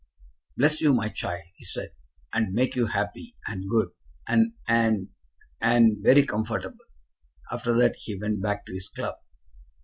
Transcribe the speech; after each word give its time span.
"Bless 0.57 0.81
you, 0.81 0.95
my 0.95 1.09
child!" 1.09 1.43
he 1.57 1.63
said, 1.63 1.91
"and 2.33 2.55
make 2.55 2.75
you 2.75 2.87
happy, 2.87 3.37
and 3.45 3.69
good, 3.69 3.89
and 4.27 4.53
and 4.67 5.09
and 5.61 5.97
very 6.01 6.25
comfortable." 6.25 6.85
After 7.51 7.77
that 7.77 7.97
he 7.97 8.17
went 8.19 8.41
back 8.41 8.65
to 8.65 8.73
his 8.73 8.89
club. 8.89 9.17